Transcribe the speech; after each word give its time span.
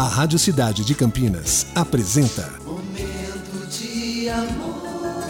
A 0.00 0.04
Rádio 0.04 0.38
Cidade 0.38 0.82
de 0.82 0.94
Campinas 0.94 1.66
apresenta. 1.74 2.59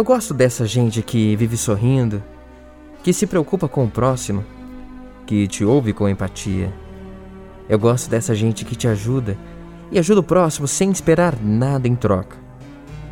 Eu 0.00 0.04
gosto 0.04 0.32
dessa 0.32 0.64
gente 0.64 1.02
que 1.02 1.36
vive 1.36 1.58
sorrindo, 1.58 2.22
que 3.02 3.12
se 3.12 3.26
preocupa 3.26 3.68
com 3.68 3.84
o 3.84 3.90
próximo, 3.90 4.42
que 5.26 5.46
te 5.46 5.62
ouve 5.62 5.92
com 5.92 6.08
empatia. 6.08 6.72
Eu 7.68 7.78
gosto 7.78 8.08
dessa 8.08 8.34
gente 8.34 8.64
que 8.64 8.74
te 8.74 8.88
ajuda 8.88 9.36
e 9.92 9.98
ajuda 9.98 10.20
o 10.20 10.22
próximo 10.24 10.66
sem 10.66 10.90
esperar 10.90 11.36
nada 11.38 11.86
em 11.86 11.94
troca. 11.94 12.38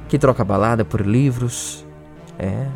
Que 0.08 0.18
troca 0.18 0.42
balada 0.42 0.82
por 0.82 1.02
livros. 1.02 1.84
É. 2.38 2.66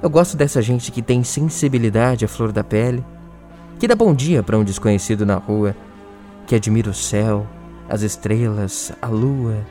Eu 0.00 0.08
gosto 0.08 0.36
dessa 0.36 0.62
gente 0.62 0.92
que 0.92 1.02
tem 1.02 1.24
sensibilidade 1.24 2.24
à 2.24 2.28
flor 2.28 2.52
da 2.52 2.62
pele, 2.62 3.04
que 3.76 3.88
dá 3.88 3.96
bom 3.96 4.14
dia 4.14 4.40
para 4.44 4.56
um 4.56 4.62
desconhecido 4.62 5.26
na 5.26 5.34
rua, 5.34 5.74
que 6.46 6.54
admira 6.54 6.90
o 6.90 6.94
céu, 6.94 7.44
as 7.88 8.02
estrelas, 8.02 8.92
a 9.02 9.08
lua. 9.08 9.66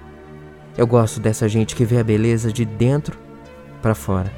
Eu 0.78 0.86
gosto 0.86 1.22
dessa 1.22 1.48
gente 1.48 1.74
que 1.74 1.86
vê 1.86 2.00
a 2.00 2.04
beleza 2.04 2.52
de 2.52 2.66
dentro 2.66 3.31
para 3.82 3.96
fora. 3.96 4.32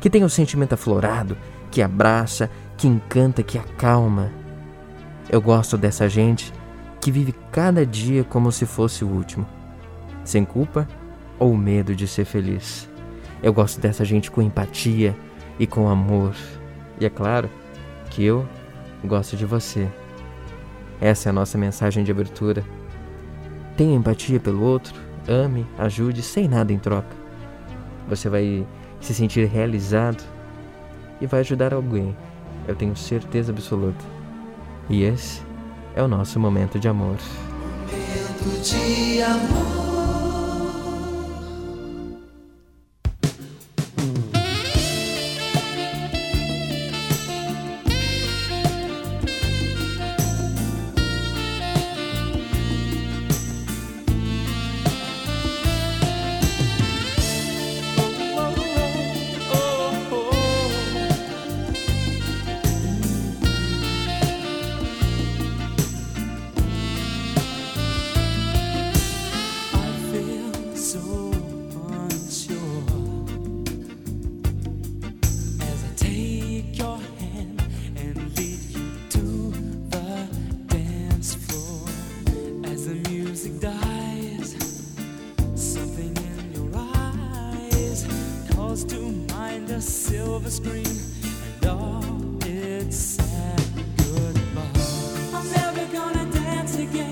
Que 0.00 0.10
tem 0.10 0.24
o 0.24 0.28
sentimento 0.28 0.74
aflorado, 0.74 1.36
que 1.70 1.80
abraça, 1.80 2.50
que 2.76 2.88
encanta, 2.88 3.42
que 3.42 3.56
acalma. 3.56 4.30
Eu 5.30 5.40
gosto 5.40 5.78
dessa 5.78 6.08
gente 6.08 6.52
que 7.00 7.10
vive 7.10 7.34
cada 7.50 7.86
dia 7.86 8.24
como 8.24 8.52
se 8.52 8.66
fosse 8.66 9.04
o 9.04 9.08
último, 9.08 9.46
sem 10.24 10.44
culpa 10.44 10.86
ou 11.38 11.56
medo 11.56 11.94
de 11.94 12.06
ser 12.06 12.24
feliz. 12.24 12.88
Eu 13.42 13.52
gosto 13.52 13.80
dessa 13.80 14.04
gente 14.04 14.30
com 14.30 14.42
empatia 14.42 15.16
e 15.58 15.66
com 15.66 15.88
amor. 15.88 16.34
E 17.00 17.06
é 17.06 17.10
claro 17.10 17.50
que 18.10 18.24
eu 18.24 18.46
gosto 19.04 19.36
de 19.36 19.44
você. 19.44 19.88
Essa 21.00 21.28
é 21.28 21.30
a 21.30 21.32
nossa 21.32 21.58
mensagem 21.58 22.04
de 22.04 22.12
abertura. 22.12 22.64
Tenha 23.76 23.96
empatia 23.96 24.38
pelo 24.38 24.62
outro, 24.62 24.94
ame, 25.26 25.66
ajude 25.78 26.22
sem 26.22 26.46
nada 26.46 26.72
em 26.72 26.78
troca. 26.78 27.21
Você 28.08 28.28
vai 28.28 28.66
se 29.00 29.14
sentir 29.14 29.46
realizado 29.46 30.22
e 31.20 31.26
vai 31.26 31.40
ajudar 31.40 31.72
alguém. 31.72 32.16
Eu 32.66 32.74
tenho 32.74 32.96
certeza 32.96 33.52
absoluta. 33.52 34.04
E 34.88 35.02
esse 35.02 35.42
é 35.94 36.02
o 36.02 36.08
nosso 36.08 36.38
momento 36.38 36.78
de 36.78 36.88
amor. 36.88 37.16
Momento 37.90 38.62
de 38.62 39.22
amor. 39.22 39.81
Music 83.44 83.60
dies, 83.60 84.52
something 85.56 86.16
in 86.16 86.52
your 86.52 86.70
eyes 86.76 88.06
calls 88.54 88.84
to 88.84 89.00
mind 89.34 89.68
a 89.70 89.80
silver 89.80 90.50
screen 90.50 90.86
and 91.62 91.66
all 91.66 92.38
its 92.46 92.96
sad 92.96 93.62
goodbye. 93.96 94.62
I'm 95.34 95.50
never 95.50 95.92
gonna 95.92 96.30
dance 96.32 96.76
again. 96.76 97.11